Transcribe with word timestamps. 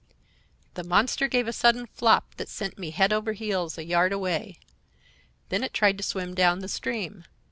"The 0.73 0.83
monster 0.83 1.27
gave 1.27 1.47
a 1.47 1.53
sudden 1.53 1.85
flop 1.85 2.33
that 2.37 2.49
sent 2.49 2.79
me 2.79 2.89
head 2.89 3.13
over 3.13 3.33
heels 3.33 3.77
a 3.77 3.85
yard 3.85 4.11
away. 4.11 4.57
Then 5.49 5.63
it 5.63 5.75
tried 5.75 5.99
to 5.99 6.03
swim 6.03 6.33
down 6.33 6.57
the 6.57 6.67
stream. 6.67 7.25